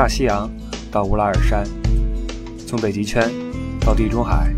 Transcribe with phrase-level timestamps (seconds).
[0.00, 0.50] 大西洋
[0.90, 1.62] 到乌拉尔山，
[2.66, 3.30] 从北极圈
[3.82, 4.50] 到地中海，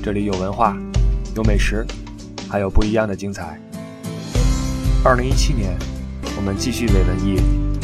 [0.00, 0.78] 这里有文化，
[1.34, 1.84] 有美食，
[2.48, 3.60] 还有不一样的精彩。
[5.04, 5.76] 二零一七年，
[6.36, 7.40] 我们继续伪文艺，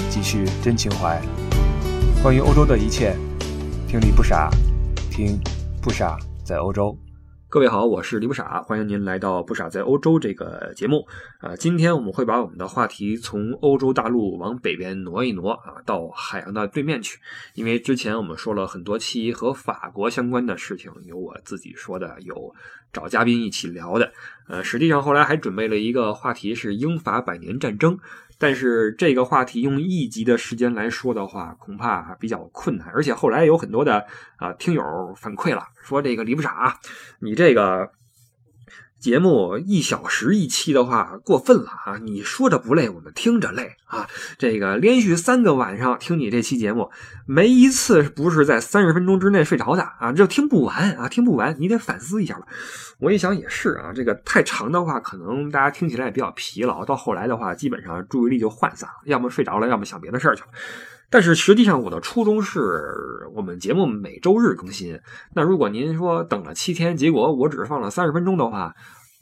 [0.09, 1.21] 继续真情怀。
[2.23, 3.17] 关于欧洲的一切，
[3.89, 4.49] 听你不傻，
[5.11, 5.37] 听
[5.83, 6.97] 不傻在欧洲。
[7.51, 11.09] 各位好，我是李不傻，欢迎您来到不傻在欧洲这个节目。
[11.41, 17.19] 啊，今天我们会把我们的话题从欧洲大陆往北边挪一挪啊，到海洋的对面去。
[17.55, 22.55] 因为之前我们说了很多期和法国相关的事情，有我自己说的，有
[22.93, 24.13] 找嘉宾一起聊的。
[24.47, 27.99] 呃，实际上后来还准备了一个话题是英法百年战争。
[28.39, 32.89] 但是这个话题用一集的时间来说的话，恐怕比较困难。
[32.95, 34.07] 而且后来有很多的
[34.37, 34.83] 啊听友
[35.17, 36.79] 反馈了，说这个李不傻，
[37.19, 37.91] 你这个。
[38.99, 41.99] 节目一小时一期的话过分了啊！
[42.03, 44.09] 你说着不累，我们听着累啊！
[44.39, 46.91] 这个连续三个晚上听你这期节目，
[47.25, 50.13] 没一次不是在三十分钟之内睡着的啊！
[50.13, 52.47] 这听不完啊，听不完，你得反思一下了。
[52.99, 60.49] 我一想也是啊，这个太长的话，可能大家听起来也比较疲劳，到后来的话，基本上注意力就涣散了，要么睡着了，要么想别的事儿去了。
[61.11, 65.01] 但是实际上，我的初衷是我们节目每周日更新。
[65.35, 68.75] 那如果您说等了七天，结果我只放了三十分钟的话，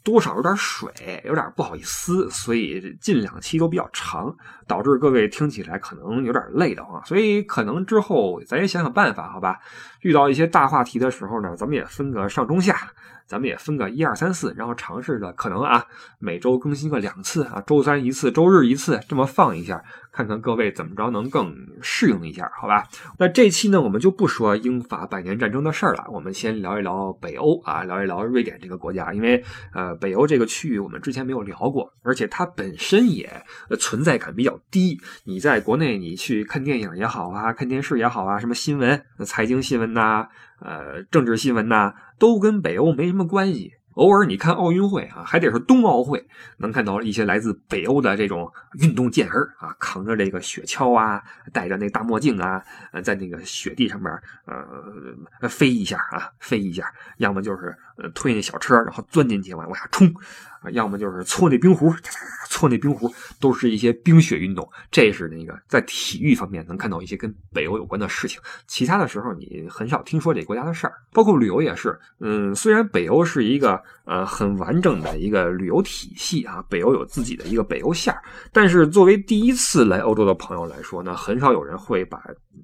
[0.03, 0.89] 多少有点水，
[1.25, 4.35] 有点不好意思，所以近两期都比较长，
[4.67, 7.01] 导致各位听起来可能有点累的慌。
[7.05, 9.57] 所以可能之后咱也想想办法，好吧？
[10.01, 12.91] 遇到一些大话题的时候呢，咱们也分个上中下。
[13.27, 15.85] 咱们也分个一二三四，然后尝试着可能啊，
[16.17, 22.87] 每周更新个两次啊，周三一次，周日一次，这么放一下，看看各位怎么着能更适应一下，好吧？
[23.19, 33.29] 那这期呢，我们就不说英法百年战争的事儿了，我们先聊一聊北欧啊，聊一聊瑞典这个国家，因为呃，北欧这个区域我们之前没有聊过，而且它本身也
[33.77, 34.97] 存在感比较低。
[35.25, 40.29] 你在国内你去看电影也好啊，看电视也好啊，什么新闻、财经新闻呐。
[40.59, 43.73] 呃，政治新闻呐，都跟北欧没什么关系。
[43.93, 46.23] 偶尔你看奥运会啊，还得是冬奥会，
[46.57, 48.47] 能看到一些来自北欧的这种
[48.79, 51.19] 运动健儿啊，扛着这个雪橇啊，
[51.51, 52.63] 戴着那大墨镜啊，
[53.03, 54.11] 在那个雪地上面
[54.45, 57.75] 呃飞一下啊，飞一下，要么就是
[58.13, 60.11] 推那小车，然后钻进去往往下冲。
[60.59, 61.93] 啊，要么就是搓那冰壶，
[62.49, 64.67] 搓那冰壶，都是一些冰雪运动。
[64.89, 68.41] 这是那个在体育方面能看到一些跟北欧有关的事情。
[68.65, 70.93] 其他的时候，你很少听说这国家的事儿。
[71.13, 78.19] 包括旅游也是，嗯，虽然北欧是一个呃很完整的一个旅游体系啊，北欧有自己的一个北欧线儿，
[78.51, 82.19] 但是作为第一次来欧洲的朋友来说呢，很少有人会把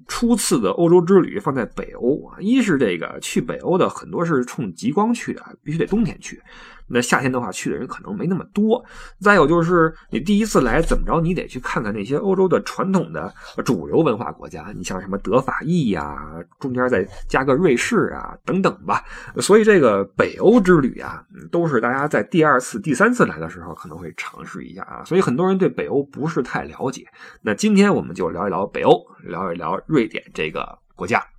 [0.08, 2.38] 初次的欧洲之旅放在北欧啊。
[2.40, 6.40] 一是这个去北欧的很多是冲极光去去的，必须得冬天去。
[6.86, 8.84] 那夏天的话，去的人可能没那么多。
[9.18, 13.32] 再有就是，你第一次来，怎么着，你得去看看那些欧洲的传统的
[13.64, 14.70] 主流文化国家。
[14.76, 16.26] 你像什么德法意呀，
[16.60, 19.02] 中间再加个瑞士啊，等等吧。
[19.40, 25.02] 所以这个北欧之旅啊，都是大家在第二次、第三次来的时候可能会尝试一下啊。
[25.04, 27.06] 所以很多人对北欧不是太了解。
[27.40, 31.33] 那今天我们就聊一聊北欧，聊一聊瑞典这个国家。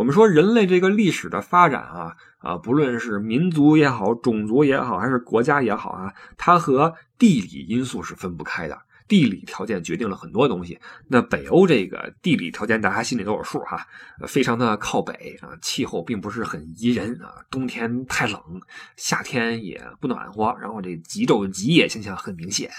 [0.00, 2.16] 我们说人类这个历史的发展啊。
[2.38, 8.78] 啊，不论是民族也好，种族也好，还是国家也好啊，它和地理因素是分不开的。
[9.06, 10.78] 地理条件决定了很多东西。
[11.06, 13.86] 那北欧这个地理条件，大家心里都有数哈，
[14.26, 18.40] 非常的靠北啊，气候并不是很宜人啊，冬天太冷，
[18.96, 22.70] 夏天也不暖和，然后这极昼极夜现象很明显。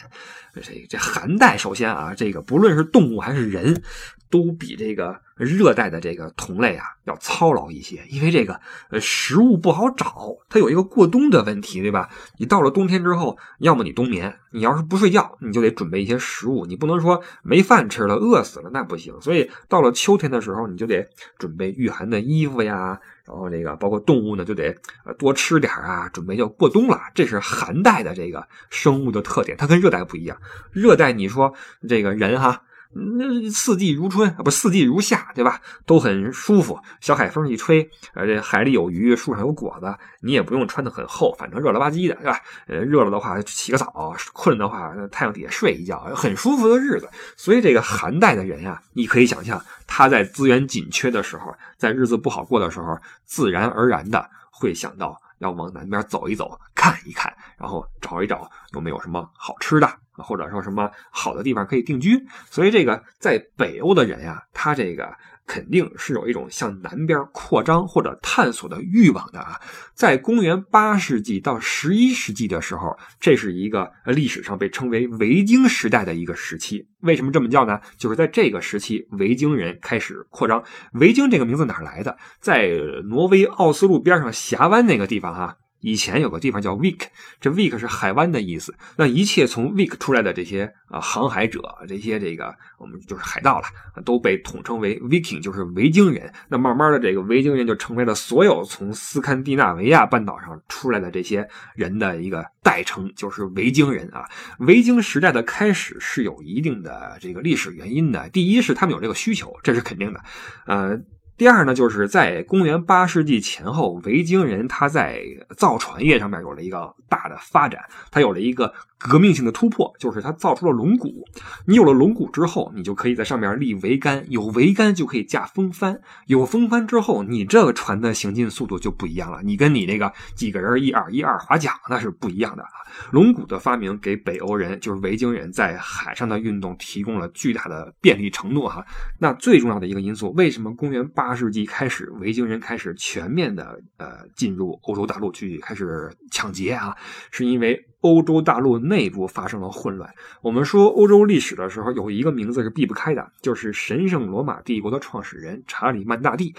[0.56, 3.84] 这这寒带，首先啊，这个不论是动物还是人，
[4.32, 5.22] 都比这个。
[5.36, 8.60] 热带的这个同类啊，要操劳一些，因为这个
[8.90, 12.10] 呃食物不好找，它有一个过冬的问题，对吧？
[12.38, 19.20] 你到了冬天之后，要么你冬眠，你要是不睡觉，你就得准备一些食物，你不能说没饭吃了，饿死了那不行。
[19.22, 21.10] 所以到了秋天的时候，你就得
[21.40, 24.76] 准备御寒的衣服呀，然后这个包括动物呢，就得
[25.18, 27.00] 多吃点啊，准备要过冬了。
[27.16, 30.38] 这是寒带的这个生物的特点，它跟热带不一样。
[30.72, 31.54] 热带你说
[31.90, 32.62] 这个人哈。
[32.94, 35.62] 那四季如春不四季如夏，对吧？
[35.86, 36.80] 都很舒服。
[37.00, 42.40] 小海风一吹，呃，这海里有鱼，树上有果子，你也不用穿的很厚，反正热了吧唧的，对吧？
[42.68, 47.10] 呃，热了的话洗个澡，困的话太阳底下睡一觉，很舒服的日子。
[47.38, 59.90] 所以这个寒带的人呀，你可以想象，他在资源紧缺的时候，在日子不好过的时候，自然而然的会想到要往南边走一走，看一看，然后找一找有没有什么好吃的。
[60.22, 62.26] 或者说什么好的地方可以定居。
[62.50, 65.12] 所以这个在北欧的人呀，他这个。
[65.48, 69.60] 肯定是有一种向南边扩张或者探索的欲望的啊！
[69.94, 76.88] 在公元八世纪到十一世纪的时候，这是一个历史上被称为维京时代的一个时期。
[77.02, 77.82] 为什么这么叫呢？
[77.98, 80.64] 就是在这个时期，维京人开始扩张。
[80.94, 82.16] 维京这个名字哪来的？
[82.40, 82.70] 在
[83.10, 85.58] 挪威奥斯陆边上峡湾那个地方哈。
[85.82, 87.02] 以前有个地方叫 Vik，
[87.40, 88.74] 这 Vik 是海湾的意思。
[88.96, 93.66] 那一切从 Vik 出来的这些啊航海者，这些这个我们就是海盗了，
[94.06, 96.32] 都被统称为 Viking，就是维京人。
[96.48, 104.30] 那慢慢的，这个维京人就成为了所有从斯堪的纳维亚半岛上出来的这些人的一个代称，就是维京人啊。
[104.60, 108.30] 维京时代的开始是有一定的这个历史原因的。
[108.30, 110.22] 第一是他们有这个需求，这是肯定的，
[110.68, 111.02] 呃。
[111.42, 115.24] 第二呢，就是在公元八世纪前后，维京人他在
[115.58, 118.72] 造船业上面有了一个大的发展，他有了一个。
[119.04, 121.28] 革命性的突破就是他造出了龙骨。
[121.66, 129.42] 你有了龙骨之后，你就可以在上面立桅杆，有桅杆就可以架风帆，有风帆之后，你这个船的行进速度就不一样了。
[129.42, 132.70] 你跟你那个几个人一二一二划桨那是不一样的啊。
[133.10, 138.86] 龙骨的发明给北欧人，就是维京人在海上的运动提供了巨大的便利程度哈。
[139.18, 146.94] 那最重要的一个因素，为什么公元八八世纪开始，维京人开始全面的呃进入欧洲大陆去开始抢劫啊？
[147.32, 147.82] 是因为。
[148.02, 150.12] 欧洲大陆内部发生了混乱。
[150.42, 156.56] 我们说欧洲历史的时候，有一个名字是避不开的，就是神圣罗马帝国的创始人查理曼大帝。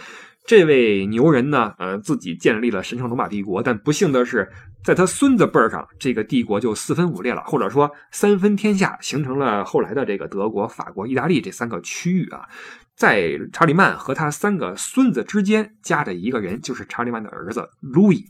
[0.46, 4.48] 这位牛人呢，呃，自己建立了神圣罗马帝国，但不幸的是，
[4.84, 12.48] 在他孙子辈儿上，这个帝国就四分五裂了，或者说三分天下，形成了后来的这个德国、法国、意大利这三个区域啊。
[12.96, 18.24] 在查理曼和他三个孙子之间夹着一个人，就是查理曼的儿子路易。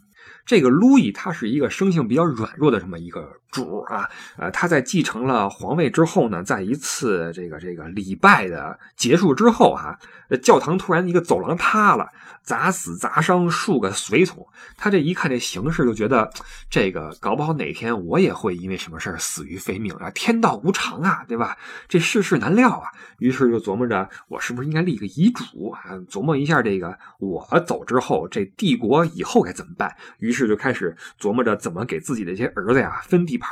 [0.46, 4.08] 这个路易他是一个生性比较软弱的这么一个主啊，
[4.38, 9.96] 呃，他在继承了皇位之后呢，在一次这个这个礼拜的结束之后啊，
[10.42, 12.08] 教堂突然一个走廊塌了，
[12.42, 14.44] 砸死砸伤数个随从。
[14.76, 16.28] 他这一看这形势，就觉得
[16.70, 20.10] 这个搞不好哪天我也会因为什么事死于非命啊！
[20.10, 21.56] 天道无常啊，对吧？
[21.86, 22.88] 这世事难料啊。
[23.18, 25.94] 于是就琢磨着，我是不是应该立个遗嘱啊？
[26.08, 29.94] 琢磨一下这个我走之后，这帝国以后该怎么办？
[30.18, 33.50] 于是就开始琢磨着怎么给自己的一些儿子呀分地盘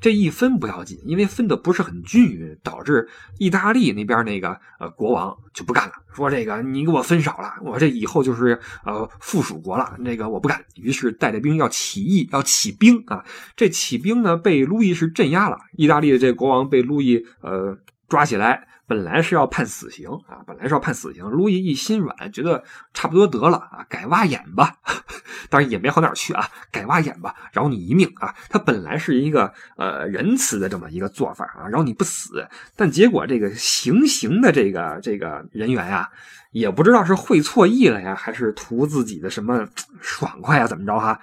[0.00, 3.08] 这一分不要紧，因为分的不是很均匀，导致
[3.38, 10.62] 意大利那边那个呃国王就不干了，说这个你给我分少了，我这以后就是呃附属国了，那个我不干。
[10.76, 13.24] 于是带着兵要起义，要起兵啊。
[13.56, 17.76] 这起兵呢被路易是镇压了，意大利的这国王被路易呃
[18.08, 18.68] 抓起来。
[18.90, 21.24] 本来是要判死刑啊，本来是要判死刑。
[21.24, 24.74] 路易一心软，觉得差不多得了啊，改挖眼吧。
[25.48, 28.34] 当然也没好哪去啊，改挖眼吧，饶你一命啊。
[28.48, 32.44] 他本来是一个呃仁慈的这么一个做法啊，饶你不死。
[32.74, 36.10] 但结果这个行刑的这个这个人员呀，
[36.50, 39.68] 也不知道是会错意了呀，还是图自己的什么
[40.02, 41.20] 爽快啊，怎么着哈？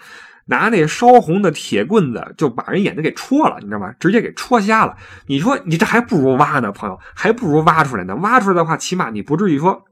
[0.47, 3.94] 拿那烧红的铁棍子就把人眼睛给戳了，你知道吗？
[3.99, 4.97] 直接给戳瞎了。
[5.27, 8.15] 你说你这还不如挖呢，朋友，还不如挖出来呢。
[8.17, 9.83] 挖出来的话，起码你不至于说。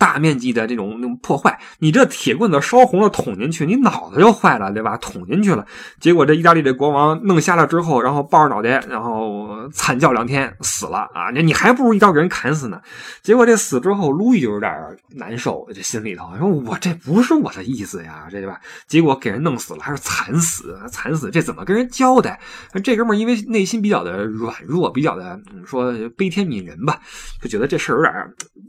[0.00, 4.96] 大面积的这种那种破坏，你这铁棍子烧红了捅进去，你脑子就坏了，对吧？
[4.96, 5.66] 捅进去了，
[6.00, 11.30] 结果这意大利这国王弄瞎了之后，然后抱着脑袋，然后惨叫两天死了啊！
[11.30, 12.80] 你你还不如一刀给人砍死呢。
[13.22, 14.72] 结果这死之后，路易就有点
[15.10, 18.58] 难受，这心里头说：“我这不是我的意思呀，这对吧？”
[18.88, 22.40] 结果给人弄死了，还是惨死，惨死，这怎么跟人交代？
[22.82, 26.98] 这哥们因为内心比较的软弱，比较的说悲天悯人吧，
[27.42, 28.14] 就觉得这事儿有点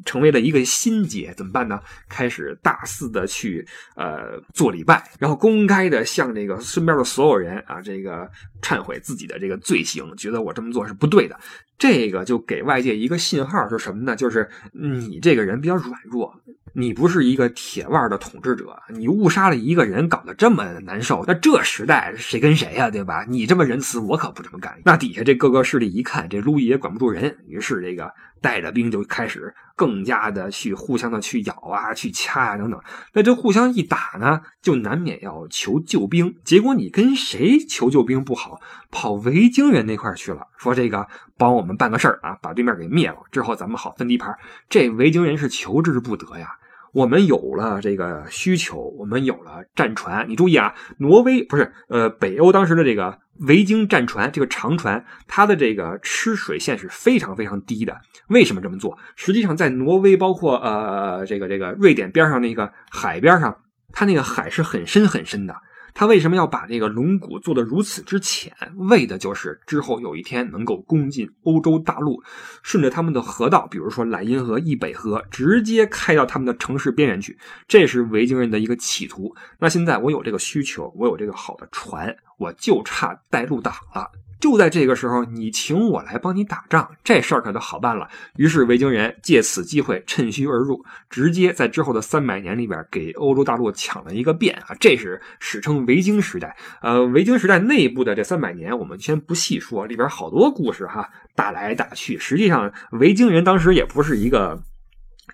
[0.04, 1.21] 成为了一个心结。
[1.36, 1.80] 怎么办呢？
[2.08, 8.30] 开始大肆的去呃做礼拜，然后公开的向这个身边的所有人啊，这个
[8.62, 11.40] 忏悔自己的这个罪行，觉得我这么做是不对的。
[11.82, 14.16] 这个就给外界一个信号，是什么呢？
[14.16, 16.32] 就是你这个人比较软弱，
[16.76, 21.24] 你不是一个铁腕的统治者，你误杀了一个人，搞得这么难受。
[21.26, 23.26] 那这时代谁跟谁呀，对吧？
[23.28, 24.80] 你这么仁慈，我可不这么干。
[24.86, 28.14] 那底下这各个势力一看，这路易也管不住人，于是这个。
[28.44, 32.82] 带着兵就开始更加的去互相的去咬啊，去掐啊等等。
[33.14, 36.36] 那这互相一打呢，就难免要求救兵。
[36.44, 38.60] 结果你跟谁求救兵不好，
[38.90, 41.08] 跑维京人那块去了，说这个
[41.38, 44.36] 帮我们办个事儿啊，把对面给灭了之后，咱们好分地盘。
[44.70, 46.58] 这维京人是求之不得呀。
[46.94, 50.28] 我们有了这个需求，我们有了战船。
[50.28, 57.98] 你注意啊，挪威不是呃北欧当时的这个维京战船，这个长船，它的这个吃水线是非常非常低的。
[58.28, 58.98] 为什么这么做？
[59.16, 63.58] 实际上，在挪威，包括呃这个这个瑞典边上那个海边上，
[63.94, 65.56] 它那个海是很深很深的。
[65.94, 68.52] 他为什么要把这个龙骨做得如此之浅？
[68.90, 72.22] 为的就是之后有一天能够攻进欧洲大陆，
[72.64, 77.38] 顺着他们的河道，比如说莱茵河、易北河，直接开到他们的城市边缘去。
[77.68, 79.36] 这是维京人的一个企图。
[79.60, 84.10] 那现在我有这个需求，我有这个好的船，我就差带路党了。
[84.42, 88.10] 就在这个时候，你请我来帮你打仗，这事儿可就好办了。
[88.36, 94.76] 于是维京人借此机会趁虚而入，直接在之后的三百年里边给欧洲大陆抢了一个遍啊！
[94.80, 96.58] 这是史称维京时代。
[96.82, 102.18] 呃，维京时代内部的这三百年，我们先不细说，里边好多故事哈，打来打去。
[102.18, 104.60] 实际上，维京人当时也不是一个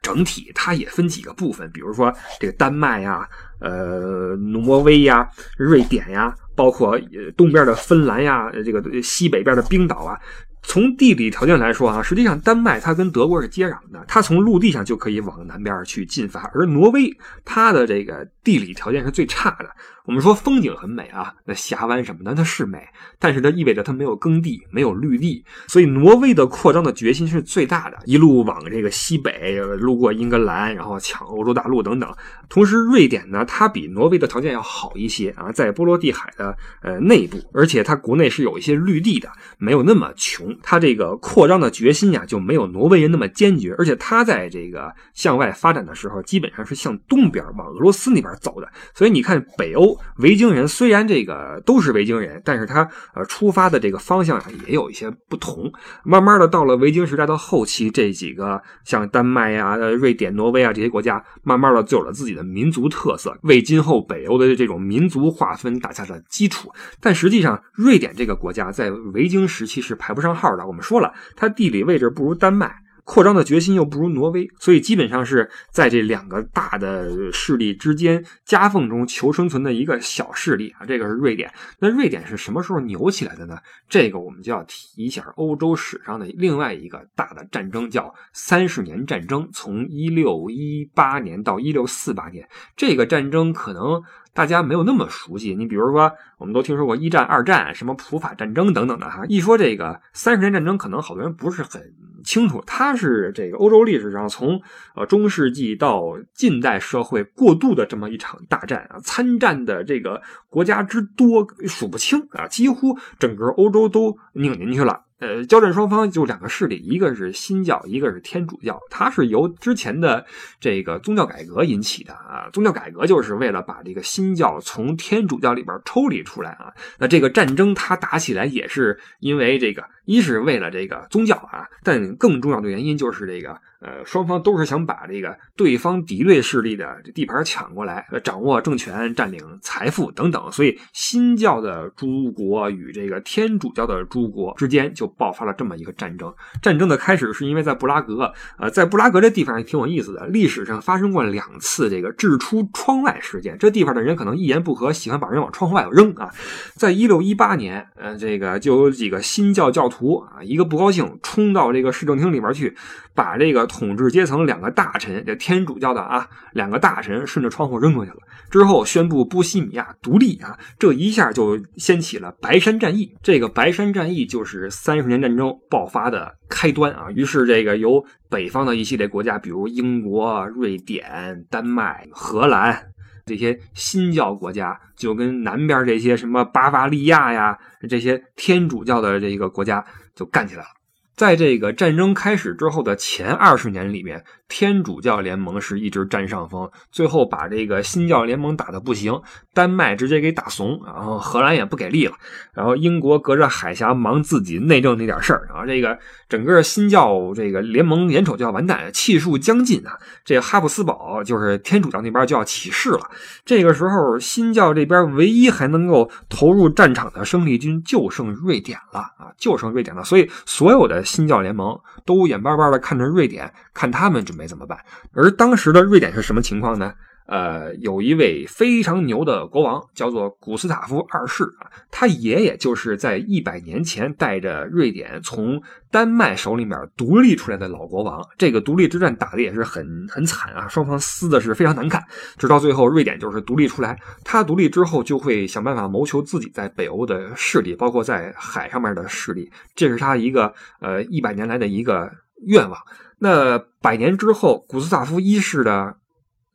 [0.02, 3.28] 整体，它也分几个部分，比如说这个丹麦呀。
[3.60, 7.00] 呃，挪威呀，瑞典呀，包括
[7.36, 10.18] 东边的芬兰呀，这个西北边的冰岛啊。
[10.64, 16.42] 从地理条件来说啊，实际上丹麦它跟德国是接壤的，它从陆地上就可以往南边去进发。
[16.54, 17.10] 而挪威
[17.46, 19.70] 它的这个地理条件是最差的。
[20.08, 22.82] 我们说风景很美啊，那峡湾什么的它是美，
[23.20, 25.44] 但是它意味着它没有耕地，没有绿地。
[25.68, 32.10] 所以挪威的扩张的决心是最大的，一路往这个西北，路过英格兰，然后抢欧洲大陆等等。
[32.48, 40.58] 同时，瑞典呢，它比挪威的条件要好一些啊，在波罗的海的呃内部，而且它国内是有一些绿地的，没有那么穷。
[40.64, 43.76] 它这个扩张的决心呀，就没有挪威人那么坚决。
[43.78, 48.72] 而且它在这个向外发展的时候，基本上是向东边往俄罗斯那边走的。
[48.96, 49.97] 所以你看北欧。
[50.18, 55.72] 维京人虽然这个都是维京人，但是他呃出发的这个方向啊也有一些不同。
[56.04, 66.72] 慢慢的到了维京时代的后期，这几个像丹麦呀、瑞典、挪威啊这些国家，慢慢的就有了自己的民族特色，为今后北欧的这种民族划分打下了基础。
[67.00, 70.66] 但实际上，瑞典这个国家在维京时期是排不上号的。
[70.66, 72.84] 我们说了，它地理位置不如丹麦。
[73.08, 80.86] 扩张的决心又不如挪威，所以基本上是在这两个大的势力之间夹缝中求生存的一个小势力啊。
[80.86, 81.50] 这个是瑞典。
[81.80, 83.58] 那瑞典是什么时候牛起来的呢？
[83.88, 92.46] 这个我们就要提一下欧洲史上的另外一个大的战争，叫三十年战争，从一六一八年到一六四八年。
[92.76, 95.56] 这个战争可能大家没有那么熟悉。
[95.56, 99.24] 你比如说，我们都听说过一战、二战，什么普法战争等等的哈。
[99.30, 101.82] 一说这个三十年战争，可能好多人不是很。
[102.28, 104.62] 清楚，它是这个欧洲历史上从
[104.96, 115.07] 呃中世纪到近代社会过渡的这么一场大战啊，参战的这个国家之多数不清啊，几乎整个欧洲都拧进去了。
[115.20, 118.80] 呃，交战双方就两个势力，一个是新教，一个是天主教。
[118.90, 120.26] 它是由之前的
[120.60, 122.50] 这个宗教改革引起的啊。
[122.54, 126.72] 宗教改革就是为了把这个新教从天主教里边抽离出来啊。
[127.00, 133.60] 那这个战争它打起来也是因为这个，一是为了这个宗教啊，但更重要的原因就是这个。
[133.80, 146.34] 呃，双方都是想把这个对方敌对势力的地盘抢过来，掌握政权、占领财富等等，所以新教的诸国与这个天主教的诸国之间就爆发了这么一个战争。
[146.62, 153.58] 战争的开始是因为在布拉格，呃，在布拉格这地方也挺有意思的，历史上发生过两次这个掷出窗外事件。
[153.58, 156.30] 这地方的人可能一言不合，喜欢把人往窗户外头扔啊。
[156.76, 162.76] 在一六一八年，呃，这个就有几个新教教徒啊，一个不高兴，冲到这个市政厅里边去，
[163.18, 163.58] 把这个。
[163.68, 168.18] 统治阶层两个大臣，这天主教的啊，两个大臣顺着窗户扔过去了。
[168.50, 173.14] 之后宣布波西米亚独立啊，这一下就掀起了白山战役。
[173.22, 177.08] 这个白山战役就是三十年战争爆发的开端啊。
[177.14, 182.82] 于是这个由北方的一系列国家，比如英国、瑞典、丹麦、荷兰
[183.26, 187.58] 这些新教国家，就跟南边这些什么巴伐利亚呀
[187.90, 189.84] 这些天主教的这个国家
[190.16, 190.70] 就干起来了。
[191.18, 199.20] 在这个战争开始之后的前二十年里面，天主教联盟是一直占上风，最后把这个新教联盟打得不行，
[199.52, 202.14] 丹麦直接给打怂，然后荷兰也不给力了，
[202.54, 205.98] 然后英国隔着海峡忙自己内政那点事儿，然后这个
[206.30, 213.10] 整个新教这个联盟眼瞅就要完蛋，气数将近啊，这哈布斯堡就是天主教那边就要起事了。
[213.44, 221.04] 这个时候，新教这边唯一还能够投入战场的生力军就剩瑞典了啊，就剩瑞典了，所以所有的。
[221.08, 224.78] 新教联盟都眼巴巴的看着瑞典，看他们准备怎么办。
[225.14, 226.94] 而当时的瑞典是什么情况呢？
[227.28, 238.26] 呃，有一位非常牛的国王，叫做古斯塔夫二世啊，他爷爷就是在一百年前带着瑞典从丹麦手里面独立出来的老国王。
[238.38, 242.02] 这个独立之战打的也是很很惨啊，双方撕的是非常难看。
[242.38, 244.00] 直到最后，瑞典就是独立出来。
[244.24, 249.52] 他独立之后，就会想办法谋求自己在北欧的势力，包括在海上面的势力。
[249.76, 252.10] 这是他一个呃一百年来的一个
[252.46, 252.80] 愿望。
[253.20, 255.98] 那百年之后，古斯塔夫一世的。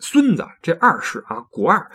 [0.02, 1.88] 孙子这二世啊，古二，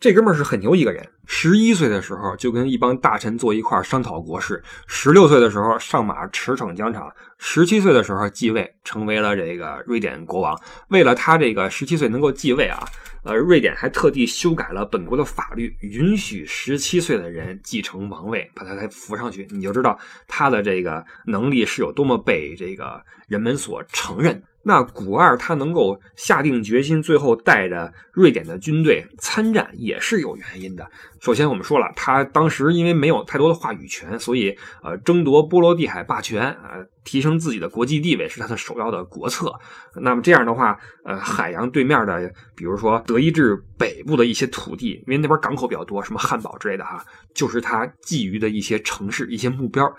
[0.00, 1.06] 这哥们儿是很牛一个人。
[1.26, 10.58] 十一岁的时候就跟一帮大臣坐一块商讨国事，十六岁的时候上马驰骋疆场，十七岁的时候继位，成为了这个瑞典国王。
[10.88, 12.82] 为了他这个十七岁能够继位啊，
[13.24, 19.46] 呃，瑞典还特地修改了本国的法律，允许十七岁的人继承王位，把他才扶上去。
[19.50, 24.42] 你就知道他的这个能力是有多么被这个人们所承认。
[24.62, 30.86] 那古二他能够下定决心，最后带着瑞典的军队参战，也是有原因的。
[31.20, 39.52] 首先，我们说了，他当时因为没有太多的话语权，所以呃，争夺波罗的海霸权啊，提升自己的国际地位是他的首要的国策。
[39.94, 47.04] 那么这样的话，呃，海洋对面的，比如说德意志北部的一些土地，因为那边港口比较多，什么汉堡之类的哈，
[47.34, 49.92] 就是他觊觎的一些城市、一些目标。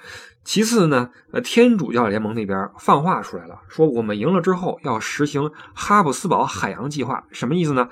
[0.44, 7.88] 其次呢，呃，天主教联盟那边放话出来了，说我们赢了之后要实行哈布斯堡海洋计划，什么意思呢？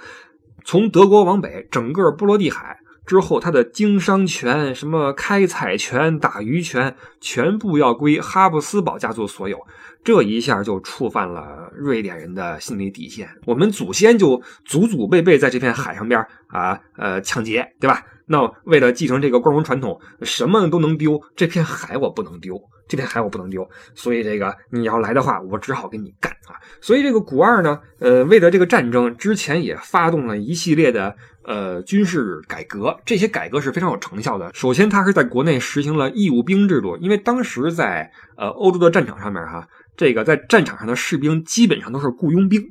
[0.66, 9.60] 从德国往北，整个波罗的海之后，他的经商权、什么开采权、打渔权，全部要归哈布斯堡家族所有。
[10.04, 13.28] 这一下就触犯了瑞典人的心理底线。
[13.48, 18.06] 我们祖先就祖祖辈辈在这片海上边啊，呃，抢劫，对吧？
[18.28, 26.54] 那为了继承这个光荣传统，什么都能丢，这片海我不能丢，这片海我不能丢，所以这个你要来的话，我只好跟你干啊！
[26.80, 31.16] 所以这个古二呢，呃，为了这个战争，之前也发动了一系列的
[31.50, 34.52] 呃军事改革，这些改革是非常有成效的。
[34.54, 42.64] 首先，他是在国内实行了义务兵制度，因为当时在呃欧洲的战场上面哈，这个在战场上的士兵基本上都是雇佣兵，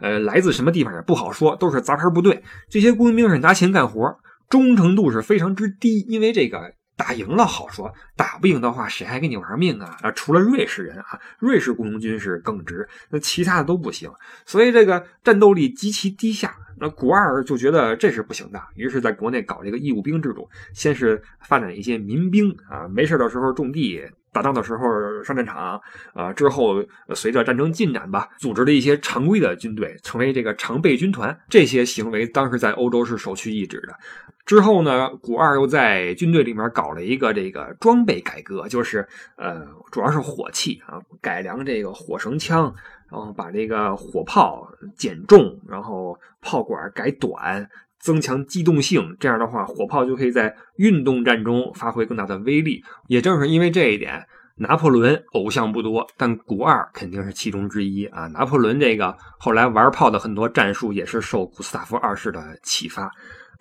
[0.00, 4.16] 呃，来自什么地方也不好说，都是杂牌部队，这些雇佣兵是拿钱干活。
[4.48, 9.96] 忠诚度是非常之低，因为这个打赢了好说，打不赢的话，谁还跟你玩命啊？
[10.02, 14.08] 啊，除了瑞士人啊，瑞士雇佣军是更值，那其他的都不行，
[14.46, 16.54] 所以这个战斗力极其低下。
[16.82, 24.02] 那古二就觉得这是不行的，于是在国内搞这个义务兵制度，先是发展一些民兵啊，没事的时候种地。
[24.32, 25.78] 打仗的时候上战场，
[26.14, 26.82] 啊，之后
[27.14, 31.38] 随着战争进展吧，组织了一些常规的军队，成为这个常备军团。
[31.50, 33.94] 这些行为当时在欧洲是首屈一指的。
[34.46, 42.74] 之后呢，古二又在军队里面搞了一个这个装备改革，就是呃，主要是火器啊，改良这个火绳枪，
[43.12, 44.66] 然后把这个火炮
[44.96, 47.68] 减重，然后炮管改短。
[48.00, 52.82] 增强机动性，这样的话，火炮就可以在运动战中发挥更大的威力。
[53.06, 58.26] 也正是因为这一点，拿破仑偶像不多，但古二肯定是其中之一啊。
[58.26, 63.08] 拿破仑这个后来玩炮的很多战术也是受古斯塔夫二世的启发，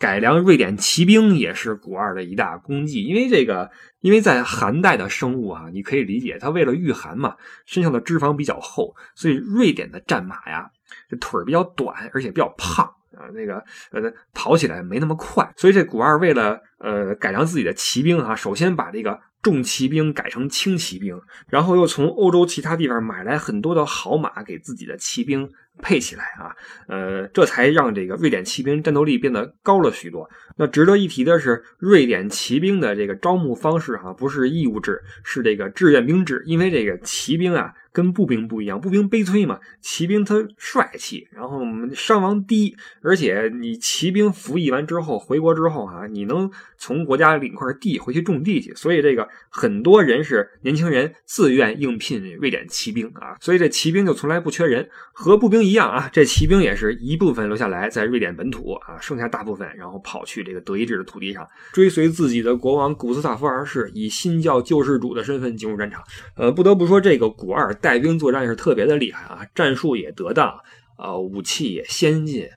[0.02, 3.04] 改良瑞典骑兵也是古二的一大功绩。
[3.04, 7.36] 因为这个，因为在寒带的生物啊，你可以理解，他为了御寒嘛，
[7.68, 10.72] 身上的脂肪比较厚，所以瑞典的战马呀，
[11.08, 12.84] 这腿比较短，而且比较胖。
[13.12, 13.56] 啊，那个
[13.92, 25.48] 呃，跑起来没那么快，所以这古二为了呃改良自己的骑兵啊，首先把这个重骑兵改成轻骑兵，然后又从欧洲其他地方买来很多的好马给自己的骑兵
[25.80, 26.56] 配起来啊，
[26.88, 30.30] 呃，这才让这个瑞典骑兵战斗力变得高了许多。
[30.58, 37.74] 那值得一提的是，瑞典骑兵的这个招募方式啊，不是义务制，是这个志愿兵制，因为这个骑兵啊。
[37.94, 41.62] 跟步兵不一样，步兵悲催嘛，骑兵他帅气，然后
[41.94, 66.02] 伤亡低，而且你骑兵服役完之后回国之后啊，你能从国家领块地回去种地去，所以这个很多人是年轻人自愿应聘瑞典骑兵啊，所以这骑兵就从来不缺人，和步兵一样啊，这骑兵也是一部分留下来在瑞典本土啊，剩下大部分然后跑去这个德意志的土地上，追随自己的国王古斯塔夫二世，以新教救世主的身份进入战场。
[66.36, 67.76] 呃，不得不说这个古二。
[67.82, 70.58] 带兵作战是特别的厉害啊，战术也得当，
[70.98, 72.48] 呃，武器也先进。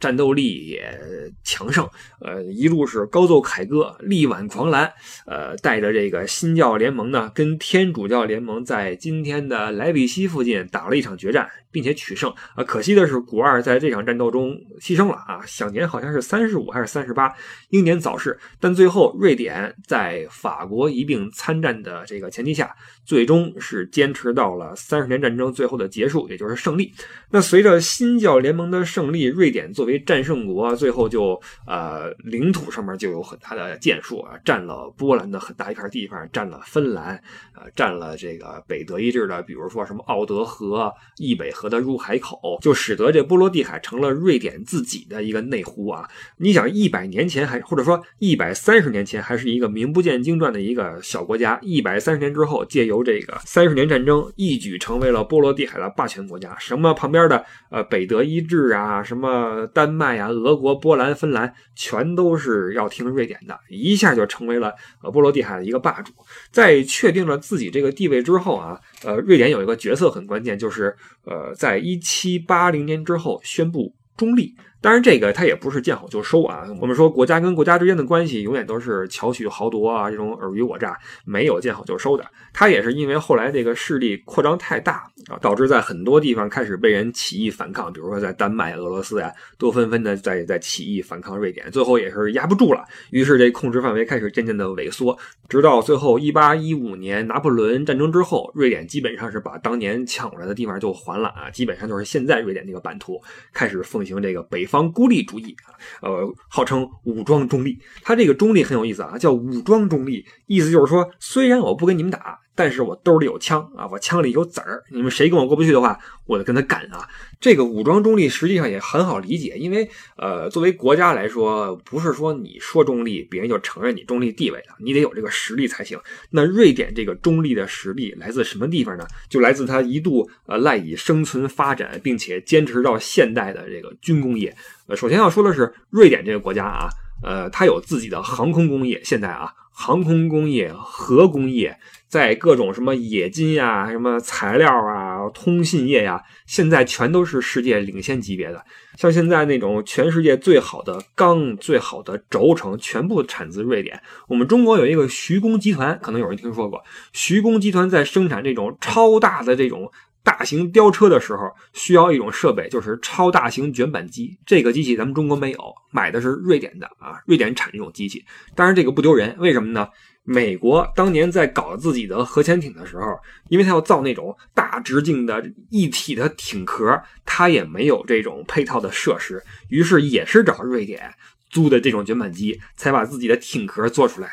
[0.00, 1.00] 战斗力也
[1.44, 1.88] 强盛，
[2.20, 4.92] 呃，一路是高奏凯歌，力挽狂澜，
[5.26, 12.32] 呃，带着这个新教联盟呢，跟天主教联盟在今天的莱比锡附近打了一场决战，并且取胜。
[12.54, 17.30] 啊，可惜的是，古二在这场战斗中牺牲了啊，享年好像是三十五还是三十八，
[17.68, 18.38] 英年早逝。
[18.58, 26.90] 但最后，瑞典在法国一并参战的这个前提下，最终是坚持到了三十年战争最后的结束，也就是胜利。
[27.30, 29.66] 那随着新教联盟的胜利，瑞典。
[29.74, 37.20] 作为战胜国，最后就呃领土上面就有很大的建树啊，占了波兰的很大一片地方，占了芬兰，
[37.54, 46.08] 呃，占了这个北德意志的，比如说什么奥德河、易北河的入海口，就使得这波罗的海成了瑞典自己的一个内湖啊。
[46.38, 56.56] 你想，一百年前还或者说一百三十年前还是一个名不见经传的一个小国家，一百三十年之后，借由这个三十年战争，一举成为了波罗的海的霸权国家。
[56.58, 59.66] 什么旁边的呃北德意志啊，什么。
[59.72, 66.12] 丹麦啊、俄国、波兰、芬兰，全都是要听瑞典的，一下就成为了呃波罗的海的一个霸主。
[66.50, 74.54] 在确定了自己这个地位之后啊，呃，瑞典有一个角色很关键，就是呃，在一七八零年之后宣布中立。
[74.86, 76.62] 当然，这个他也不是见好就收啊。
[76.80, 82.24] 我们说国家跟国家之间的关系永远都是巧取豪夺啊，这种尔虞我诈，没有见好就收的。
[82.52, 95.18] 他也是因为后来这个势力扩张太大啊，导致在很多地方开始被人起义反抗，比如说在丹麦、俄罗斯呀，都纷纷的在在起义反抗瑞典，最后也是压不住了，于是这控制范围开始渐渐的萎缩，
[95.48, 103.20] 直到最后一八一五年拿破仑战争之后，瑞典基本上是把当年抢过来的地方就还了啊，基本上就是现在瑞典这个版图，
[103.52, 104.75] 开始奉行这个北方。
[104.76, 107.78] 方孤立主义啊，呃，号称武装中立。
[108.02, 112.38] 他这个中立很有意思啊，叫武装中立，意思就是说，虽然我不跟你们打。
[112.56, 117.06] 但是我兜里有枪啊，我枪里有子儿，你们谁跟我过不去的话，我就跟他干啊。
[117.38, 126.00] 这个武装中立实际上也很好理解，因为呃，作为国家来说，不是说你说中立，别人就承认你中立地位的，你得有这个实力才行。
[126.30, 129.06] 那瑞典这个中立的实力来自什么地方呢？
[129.28, 134.56] 就来自它一度呃赖以生存发展，并且坚持到现代的这个军工业。
[134.86, 136.88] 呃，首先要说的是，瑞典这个国家啊，
[137.22, 141.78] 呃，它有自己的航空工业，现在啊，航空工业、核工业。
[142.08, 148.64] 在各种什么冶金呀、什么材料啊、通信业呀，现在全都是世界领先级别的。
[148.96, 154.00] 像现在那种全世界最好的钢、最好的轴承，全部产自瑞典。
[154.28, 156.80] 我们中国有一个徐工集团，可能有人听说过。
[157.12, 159.90] 徐工集团在生产这种超大的这种
[160.26, 164.36] 大型吊车的时候，需要一种设备，就是超大型卷板机。
[164.44, 168.24] 这个机器咱们中国没有，买的是瑞典的啊，瑞典产这种机器。
[168.56, 169.88] 当然这个不丢人，为什么呢？
[170.24, 173.16] 美国当年在搞自己的核潜艇的时候，
[173.50, 181.08] 因为它要造那种大直径的一体的艇壳，它也没有这种配套的设施，于是也是找瑞典
[181.50, 184.28] 租的这种卷板机，才把自己的艇壳做出来。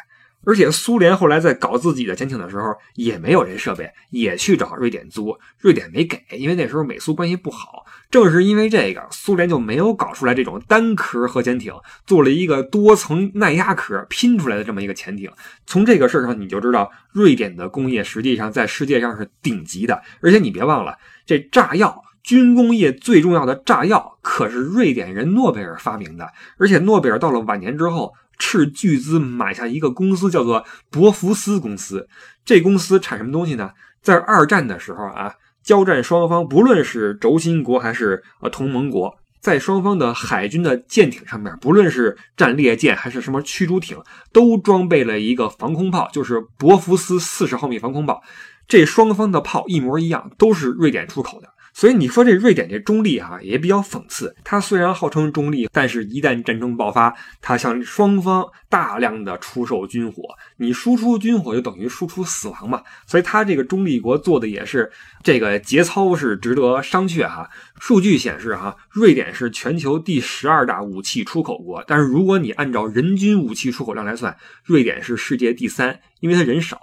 [0.45, 7.86] 而且苏联后来在搞自己的潜艇的时候，也没有这设备，也去找瑞典租，瑞典没给，因为那时候美苏关系不好。
[8.12, 11.73] 正是因为这个，苏联就没有搞出来这种单壳核潜艇，
[12.06, 15.32] 做了一个多层耐压壳拼出来的这么一个潜艇。
[15.65, 20.01] 从这个事儿上，你就知道瑞典的工业实际上在世界上是顶级的。
[20.21, 26.29] 而且你别忘了，这炸药，军工业最重要的炸药，可是瑞典人诺贝尔发明的。
[26.58, 28.13] 而且诺贝尔到了晚年之后。
[28.38, 32.08] 斥巨资买下一个公司，叫做博福斯公司。
[32.46, 33.72] 这公司产什么东西呢？
[34.02, 43.98] 在二战的时候啊，交战双方不论是轴心国还是呃同盟国，在双方的海军的舰艇上面，不论是战列舰还是什么驱逐艇，
[44.34, 48.22] 都装备了一个防空炮，就是博福斯四十毫米防空炮。
[48.67, 51.53] 这双方的炮一模一样，都是瑞典出口的。
[51.73, 60.23] 所以你说这瑞典这中立哈也比较讽刺，它虽然号称中立，但是一旦战争爆发，它向双方大量的出售军火，
[60.57, 62.83] 你输出军火就等于输出死亡嘛。
[63.07, 64.91] 所以它这个中立国做的也是
[65.23, 67.49] 这个节操是值得商榷哈。
[67.79, 76.79] 数据显示哈，瑞典是全球第十二大武器出口国，但是如果你按照人均武器出口量来算，瑞典是世界第三，因为它人少，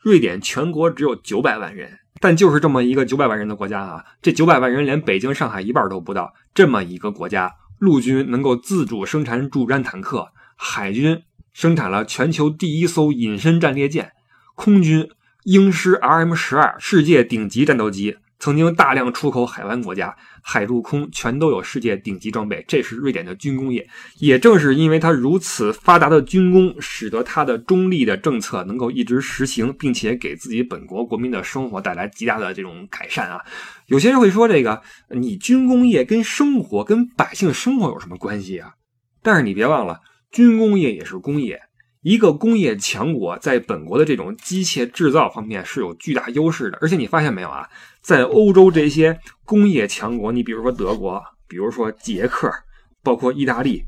[0.00, 1.98] 瑞典全国只有九百万人。
[2.20, 6.34] 但就是这么一个九百万人的国家啊，这九百万人连北京、上海一半都不到。
[6.54, 14.12] 这么一个国家，陆军能够自主生产主战坦克，海军生产了全球第一艘隐身战列舰，
[14.54, 15.08] 空军
[15.44, 18.16] 英狮 RM 十二世界顶级战斗机。
[18.38, 23.88] 曾经大量出口海湾国家，海陆空全都有世界顶级装备，这是瑞典的军工业。
[24.18, 33.40] 也正是因为它如此发达的军工，使得它的中立的政策能够一直实行，并且给自己本国国民的生活带来极大的这种改善啊。
[33.86, 38.74] 有些人会说，这个你军工业跟生活、跟百姓生活有什么关系啊？
[39.20, 41.60] 但是你别忘了，军工业也是工业。
[42.08, 47.68] 一个工业强国在本国的这种机械制造方面是有巨大优势的，而且你发现没有啊，
[48.00, 52.50] 在欧洲这些工业强国，你比如说德国，比如说捷克，
[53.02, 53.84] 包括意大利，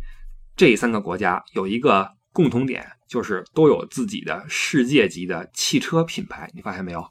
[0.54, 7.02] 这三个国家有一个共同点，就是都有自己的世界级的汽车品牌，你发现没有？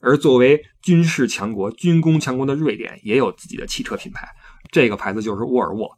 [0.00, 4.28] 而作为军事强国、军工强国的瑞典也有自己的汽车品牌，
[4.72, 5.96] 这个牌子就是沃尔沃。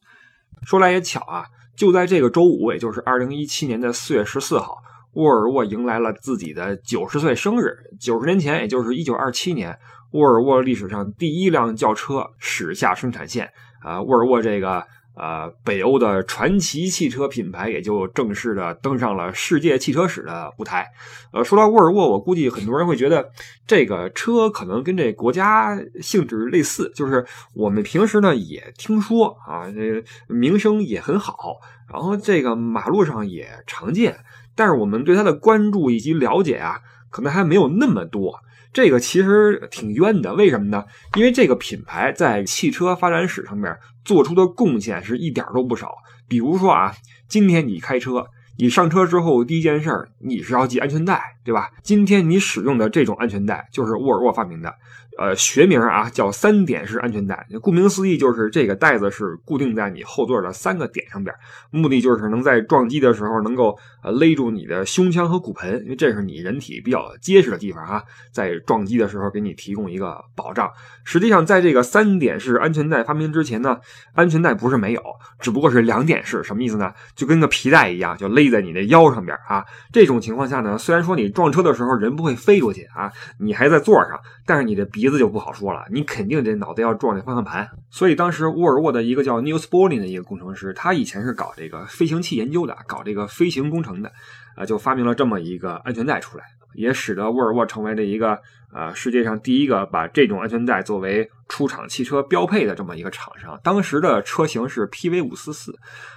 [0.66, 1.46] 说来也巧啊。
[1.78, 7.72] 就在这个周五，也就是二零一七年的四月十四号，沃尔沃迎来了自己的九十岁生日。
[8.00, 9.78] 九十年前，也就是一九二七年，
[10.10, 13.48] 沃尔沃历史上第一辆轿车驶下生产线。
[13.80, 14.84] 啊，沃尔沃这个
[15.18, 20.86] 呃，北欧的传奇汽车品牌也就正式的登上了世界汽车史的舞台。
[21.32, 23.28] 呃，说到沃尔沃，我估计很多人会觉得
[23.66, 31.56] 这个车可能跟这国家性质类似，就是我们平时呢也听说啊，这名声也很好，
[31.92, 34.20] 然后这个马路上也常见，
[34.54, 38.38] 但是我们对它的关注以及了解啊，可能还没有那么多。
[38.78, 40.84] 这个其实挺冤的，为什么呢？
[41.16, 45.96] 因为这个品牌在汽车发展史上面做出的贡献是一点都不少。
[46.28, 46.94] 比如说啊，
[47.26, 48.24] 今天你开车，
[48.56, 51.72] 你上车之后第一件事儿，你是要系安全带，对吧？
[51.82, 54.72] 今天你使用的这种安全带就是沃尔沃发明的。
[55.18, 61.34] 呃，学名啊叫三点式安全带，顾名思义就是这个带子是固定在你后座的三个点上边，
[61.72, 68.00] 目的就是能在撞击的时候能够呃勒住你的胸腔和骨盆，因为这是你人体比较结实的地方啊，
[68.30, 70.70] 在撞击的时候给你提供一个保障。
[71.02, 73.76] 实际上，在这个三点式安全带发明之前呢，
[74.14, 75.02] 安全带不是没有，
[75.40, 76.92] 只不过是两点式，什么意思呢？
[77.16, 79.64] 就跟个皮带一样，就勒在你的腰上边啊。
[79.92, 85.07] 这种情况下呢，虽然说你撞车的时候人不会飞出去啊，你还在座上，但是你的鼻。
[85.08, 87.66] 鼻子就不好说了，你肯定得脑袋要撞那方向盘。
[87.88, 94.12] 所以当时沃尔沃的一个叫 Niels Bohlin 的一个工程师，他以前是搞这个飞行器研究的，搞这个飞行工程的，
[94.54, 98.38] 啊，就发明了这么一个安全带出来，也使得沃尔沃成为了一个
[98.72, 103.58] 呃世界上第一个把这种安全带作为出厂汽车标配的这么一个厂商。
[103.62, 105.74] 当时的车型是 PV 五四四，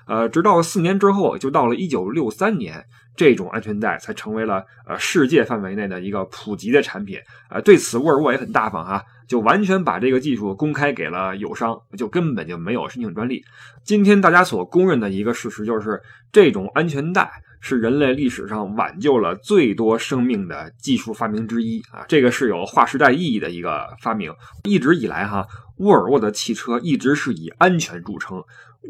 [0.07, 2.85] 呃，直到四年之后，就到了一九六三年。
[3.13, 7.59] 这种安全带才成为了呃世界范围内的一个普及的产品啊！
[7.59, 13.41] 对此，沃尔沃也很大方啊，就完全把这个技术公开给了友商，就根本就没有申请专利。
[13.81, 16.01] 今天大家所公认的一个事实就是，
[16.33, 22.03] 这种安全带是人类历史上挽救了最多生命的技术发明之一啊！
[22.09, 24.33] 这个是有划时代意义的一个发明。
[24.65, 28.43] 一直以来哈，沃尔沃的汽车一直是以安全著称。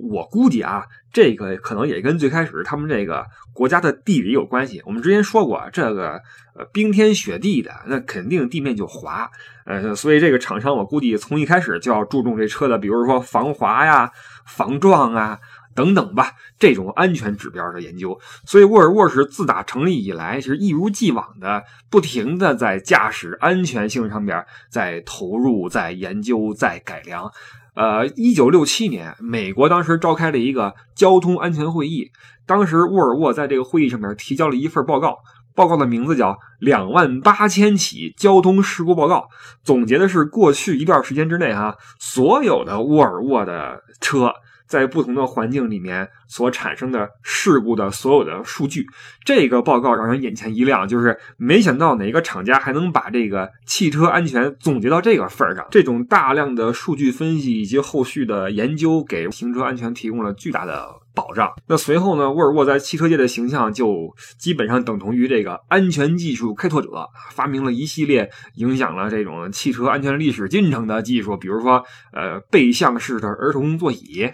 [0.10, 4.82] 我估计啊，这个可能也跟最开始他们这个国家的地理有关系。
[4.86, 6.22] 我们之前说过，这个
[6.56, 9.30] 呃冰天雪地的，那肯定地面就滑，
[9.66, 14.10] 呃，所以这个厂商我估计从一开始就要注重这车的，比如说防滑呀、
[14.46, 15.40] 防撞啊
[15.76, 18.18] 等等吧，这种安全指标的研究。
[18.46, 27.30] 所以沃尔沃是自打成立以来，是一如既往的不停的在驾驶安全性上边在投入、在研究、在改良。
[27.74, 32.12] 呃，一九六七年，美国当时召开了一个交通安全会议。
[32.46, 35.20] 当时沃尔沃在这个会议上面提交了一份报告，
[35.56, 39.20] 报告的名字叫《两万八千起交通事故报告》，
[39.64, 44.34] 总结的是过去一段时间之内哈，所有的沃尔沃的车。
[44.68, 48.88] 在不同的环境里面所产生的事故的所有的数据，
[49.26, 55.68] 这个报告让人眼前一亮，就是没想到哪个厂家还能把这个汽车安全总结到这个份儿上。
[55.70, 61.52] 这种大量的数据分析以及后续的研究，给行车安全提供了巨大的保障。
[61.68, 74.32] 那随后呢，沃尔沃在汽车界的形象就基本上等同于这个安全技术开拓者，发明了一系列影响了这种汽车安全历史进程的技术，比如说呃背向式的儿童座椅。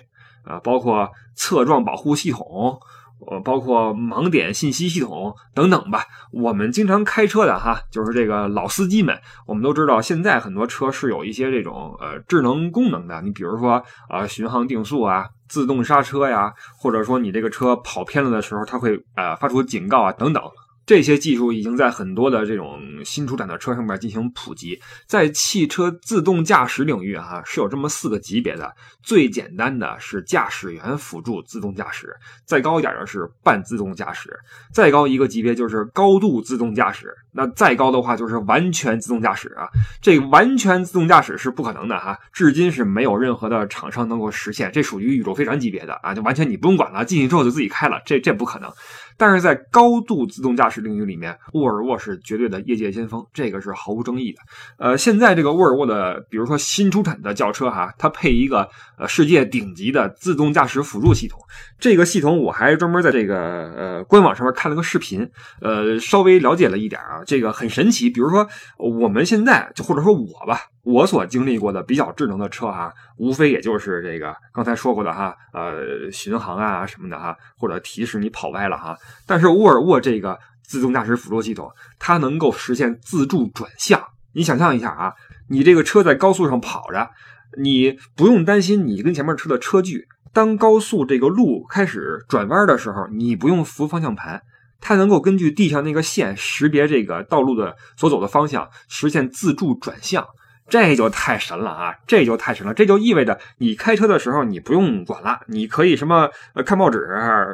[0.48, 2.80] 啊，包括侧撞保护系统，
[3.28, 6.06] 呃，包括盲点信息系统等等吧。
[6.32, 13.22] 我们经常开车的哈，就是这个老司机们，我们都知道，现在很多车是有一些这种呃智能功能的。
[13.22, 20.44] 你比如说啊，巡航定速啊，自动刹车呀，或者说你这个车跑偏了的时候，它会呃发出警告啊，等等。
[20.88, 24.82] 这些技术已经在很多的这种新出产的车上面进行普及。
[25.06, 28.74] 在汽车自动驾驶领域，哈是有这么四个级别的。
[29.04, 34.34] 最简单的是驾驶员辅助自动驾驶，再高一点的是半自动驾驶，
[34.72, 37.14] 再高一个级别就是高度自动驾驶。
[37.34, 39.68] 那再高的话就是完全自动驾驶啊。
[40.02, 44.72] 这完全自动驾驶是不可能的哈，至今是没有任何的厂商能够实现。
[44.72, 48.72] 这属于宇宙飞船级别的啊，就完全你不用管了，进去之后就自己开了，这这不可能。
[49.18, 54.40] 但是在高度自动驾驶领域里面，沃尔沃是绝对的业界先锋，这个是毫无争议的。
[54.78, 61.40] 呃，现在这个沃尔沃的，比如说新出产的轿车哈，它配一个呃世界顶级的自动驾驶辅助系统。
[61.80, 63.38] 这个系统我还专门在这个
[63.76, 65.30] 呃官网上面看了个视频，
[65.62, 68.10] 呃，稍微了解了一点啊，这个很神奇。
[68.10, 70.60] 比如说我们现在就或者说我吧。
[70.84, 78.98] 我所经历过的比较智能的车哈，无非也就是这个刚才说过的哈，呃，巡航啊什么的哈，或者提示你跑歪了哈。
[79.26, 84.02] 但是沃尔沃这个自动驾驶辅助系统，它能够实现自助转向。
[84.34, 85.14] 你想象一下啊，
[85.50, 87.10] 你这个车在高速上跑着，
[87.58, 90.08] 你不用担心你跟前面车的车距。
[90.34, 94.44] 当高速这个路开始转弯的时候，你不用扶方向盘。
[94.80, 100.24] 它能够根据地上那个线识别这个道路的所走的方向，实现自助转向。
[100.70, 101.96] 这就太神了啊！
[102.06, 107.00] 这就太神了，这就意味着你开车的时候你不用管了，你可以什么呃看报纸，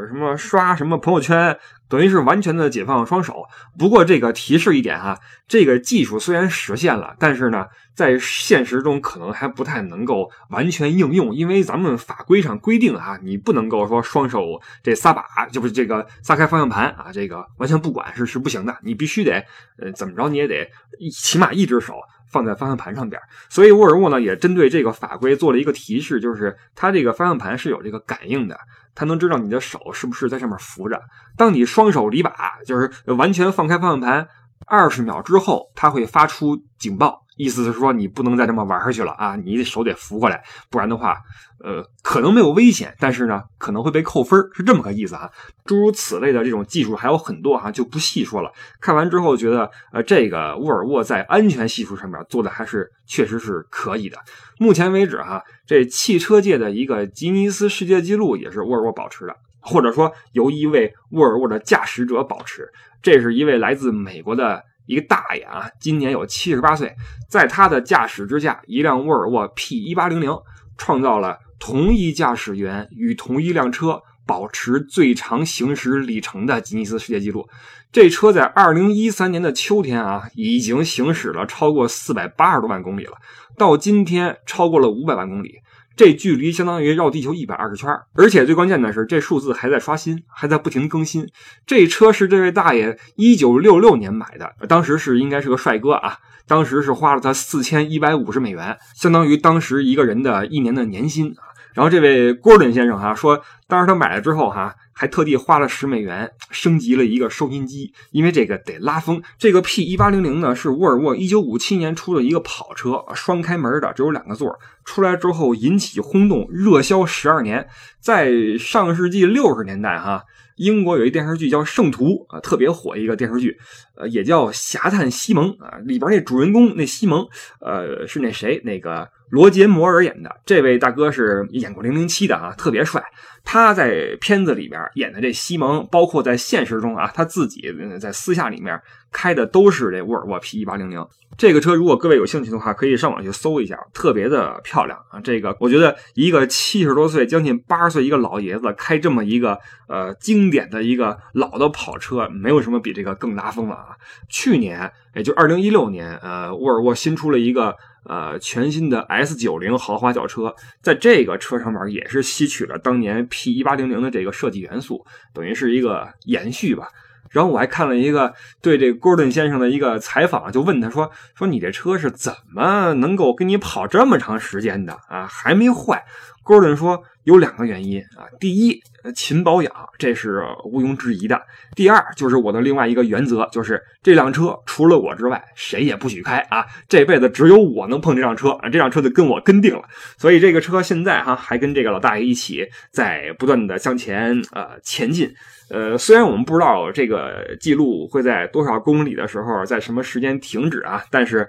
[0.07, 3.45] 什么刷什么朋友圈，等于是完全的解放双手。
[3.77, 19.45] 不过这个提示一点哈，这个技术虽然实现了，但是呢，在现实中可能还不太能够完全应用，因为咱们法规上规定哈，你不能够说双手这撒把，就是这个撒开方向盘啊，这个完全不管是是不行的，你必须得
[19.77, 20.67] 呃怎么着你也得
[21.11, 21.93] 起码一只手。
[22.33, 28.59] 放在方向盘上边，所以沃尔沃呢也针对这个法规做了一个提示，就是它这个方向盘是有这个感应的，
[28.95, 30.99] 它能知道你的手是不是在上面扶着。
[31.37, 32.33] 当你双手离把，
[32.65, 34.27] 就是完全放开方向盘，
[34.65, 37.22] 二十秒之后，它会发出警报。
[37.35, 39.35] 意思是说，你不能再这么玩下去了啊！
[39.35, 41.17] 你手得扶过来，不然的话，
[41.63, 45.31] 呃，可能没有危险，但是呢，可能会被扣分，是这么个意思哈。
[45.65, 48.51] 诸如此类的这种技术还有很多哈，就不细说了。
[48.79, 54.17] 看完之后觉得，呃，这个沃尔沃在安全系数上面做的还是确实是可以的。
[54.59, 62.69] 目前为止哈，这汽车界的一个吉尼斯世界纪录也是沃尔沃保持的，或者说由一位沃尔沃的驾驶者保持。
[63.01, 64.63] 这是一位来自美国的。
[64.85, 66.93] 一个大爷啊，今年有七十八岁，
[67.29, 70.31] 在他的驾驶之下，一辆沃尔沃 P 一八零零
[70.77, 77.47] 创造了同一驾驶员与同一辆车保持最长行驶里程的吉尼斯世界纪录。
[77.91, 83.13] 这车在二零一三年的秋天啊，已经行驶了超过四百八十多万公里了，
[83.57, 85.59] 到今天超过了五百万公里。
[85.95, 91.27] 这距离相当于绕地球一百二十圈，而且最关键的是，这数字还在刷新，还在不停更新。
[91.65, 101.35] 这车是这位大爷一九六六年买的，当时是应该是个帅哥啊，当时是花了他四千一百五十美元，相当于当时一个人的一年的年薪。
[101.73, 104.75] 然后这位郭伦先生哈说，当时他买了之后哈。
[104.93, 109.21] 还特地花了十美元升级了一个收音机，因为这个得拉风。
[109.37, 114.57] 这个 P 一八零零呢是沃尔沃一九五七年出的一个跑车，双开门的，只有两个座。
[114.85, 117.67] 出来之后引起轰动，热销十二年。
[117.99, 120.21] 在上世纪六十年代，哈，
[120.57, 123.57] 英国有一电视剧叫《圣徒》啊，特别火一个电视剧，
[123.95, 127.25] 呃，也叫《侠探西蒙》啊，里边那主人公那西蒙，
[127.61, 129.09] 呃，是那谁那个。
[129.33, 133.03] 罗杰摩尔演的这位大哥是演过《零零七》的啊，特别帅。
[133.43, 138.79] 他在片子里边演的这西蒙，包括在现实中啊，他自己在私下里面
[139.11, 141.03] 开的都是这沃尔沃 P 一八零零
[141.35, 141.73] 这个车。
[141.73, 145.19] 如果各位有兴趣的话，可以上网去搜一下，特别的漂亮啊。
[145.19, 153.97] 这个我觉得一个七十多岁、将近八十岁一个老爷子开这么一个呃经典的一个老的跑车，没有什么比这个更拉风了啊。
[154.29, 157.75] 去年也就二零一六年，呃，沃尔沃新出了一个。
[158.05, 166.87] 呃，全新的 S 九零豪华轿车，在这个车上面也是吸取了当年 P 一八零零的这个设计元素，等于是一个延续吧。
[167.29, 175.25] 然后我还看了一个对这戈尔顿先生的一个采访，就问他说：“说你这车是怎么能够跟你跑这么长时间的啊？
[175.25, 176.05] 还没坏
[176.43, 177.03] 戈登说。
[177.23, 178.83] 有两个原因啊，第一，
[179.15, 181.37] 勤保养，这是毋庸置疑的；
[181.73, 186.65] 第二，就是我的另外一个原则，就是这辆车除了我之外，谁也不许开啊！
[186.89, 189.83] 这辈子只有我能碰这辆车啊，这辆车就跟我跟定了。
[190.17, 195.33] 所以这个车现在哈还跟这个老大爷一起在不断的向前呃前进。
[195.69, 201.47] 呃，虽然我们不知道这个记录会在多少公里的时候，在什么时间停止啊，但是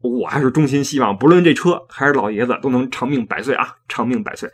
[0.00, 4.50] 我还是衷心希望，不论这车还是老爷子，都能长命百岁啊，长命百岁。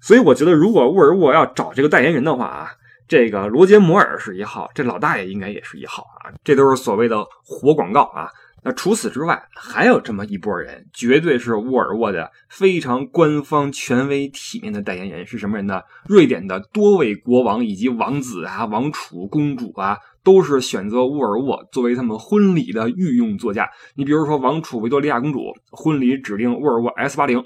[0.00, 2.70] 所以我觉得，如果沃尔沃要找这个代言人的话啊，
[3.06, 8.28] 这个罗杰摩尔是一号，这老大爷应该也是一号啊，这都是所谓的活广告啊。
[8.64, 15.80] 那除此之外，还有这么一波人，绝对是沃尔沃的非常官方、权威、体面的代言人是什么人呢？
[16.08, 19.96] 瑞典的多位国王以及王子啊、王储、公主啊，
[20.28, 23.66] 都是选择沃尔沃作为他们婚礼的御用座驾。
[23.94, 27.42] 你比如说，王储维多利亚公主婚礼指定沃尔沃 S 八零，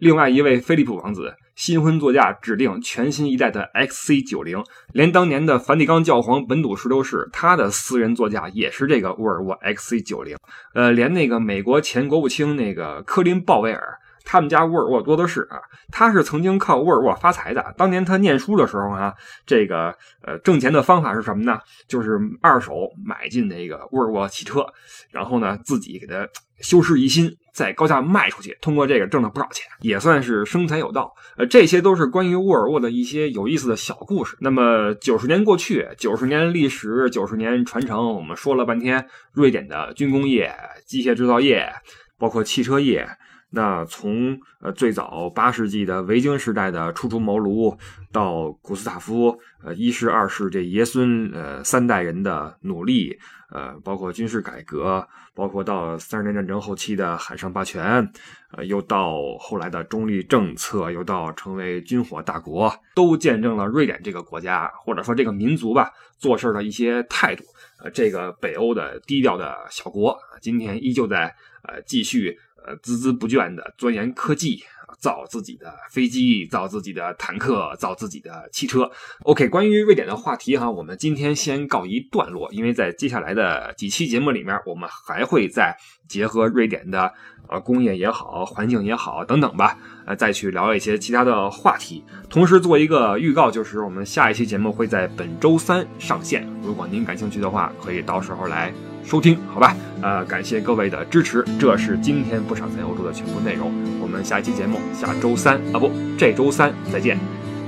[0.00, 1.32] 另外一位菲利普王子。
[1.54, 4.60] 新婚座驾指定全新一代的 XC 九零，
[4.92, 10.36] 连当年的梵蒂冈教皇本笃十六世，他的私人座驾也是这个沃尔沃 XC 九零。
[10.74, 15.60] 呃，连那个美国前国务卿那个科林鲍威尔，他们家沃尔沃多的是啊，
[15.92, 17.74] 他是曾经靠沃尔沃发财的。
[17.76, 19.14] 当年他念书的时候啊，
[19.46, 21.58] 这个呃挣钱的方法是什么呢？
[21.86, 24.66] 就是二手买进那个沃尔沃汽车，
[25.10, 26.28] 然后呢自己给他
[26.60, 27.30] 修饰一新。
[27.54, 31.14] 再高价卖出去，通过这个挣了不少钱，也算是生财有道。
[31.36, 34.36] 呃，这些都是关于沃尔沃的一些有意思的小故事。
[34.40, 40.52] 那么九十年过去，九十年历史，九十年传承，我们说了半天瑞典的军工业、
[40.84, 41.72] 机械制造业，
[42.18, 43.08] 包括汽车业。
[43.54, 47.78] 那从呃最早八世纪的维京时代的初出茅庐，
[48.10, 53.16] 到古斯塔夫呃一世二世这爷孙呃三代人的努力，
[53.50, 58.10] 呃包括军事改革，包括到三十年战争后期的海上霸权，
[58.50, 65.88] 呃又到后来的中立政策，又到成为军火大国，都见证了瑞典这个国家或者说这个民族吧
[66.18, 67.44] 做事的一些态度。
[67.78, 71.32] 呃，这个北欧的低调的小国，今天依旧在
[71.62, 72.36] 呃继续。
[72.64, 74.64] 呃，孜孜不倦地钻研科技，
[74.98, 78.90] 造自己的飞机，造自己的坦克，造自己的汽车。
[79.22, 85.76] OK，关于瑞典的话题哈，我们今天先告一段落，因为在接下来的几期节目里面，我们还会再
[86.08, 87.12] 结合瑞典的
[87.48, 89.76] 呃工业也好，环境也好等等吧，
[90.06, 92.04] 呃，再去聊一些其他的话题。
[92.28, 98.72] 同时做一个预告，就是我们下一期节目会在本周三上线，如果您感兴趣的话，可以到时候来。
[99.06, 103.70] 收听好吧，呃，感谢各位的支持，这是今天不少在欧洲的全部内容。
[104.00, 107.18] 我们下一期节目下周三啊不，这周三再见，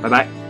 [0.02, 0.45] 拜拜。